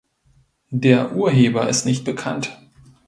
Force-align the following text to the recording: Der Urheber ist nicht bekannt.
Der 0.71 1.13
Urheber 1.15 1.69
ist 1.69 1.85
nicht 1.85 2.05
bekannt. 2.05 2.57